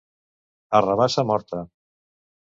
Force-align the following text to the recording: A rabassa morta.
A 0.79 0.79
rabassa 0.85 1.25
morta. 1.31 1.59